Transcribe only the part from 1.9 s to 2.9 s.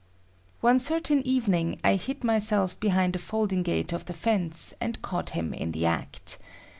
hid myself